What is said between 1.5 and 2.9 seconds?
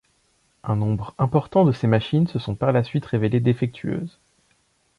de ces machines se sont par la